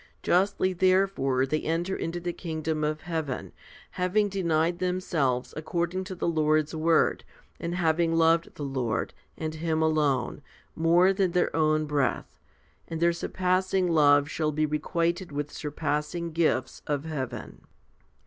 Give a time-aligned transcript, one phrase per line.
[0.23, 3.51] Justly therefore they enter into the kingdom of heaven,
[3.91, 7.23] having denied themselves according to the Lord's word,
[7.59, 10.41] and having loved the Lord, and Him alone,
[10.75, 12.39] more than their own breath;
[12.87, 17.61] and their surpassing love shall be HOMILY V 51 requited with surpassing gifts of heaven.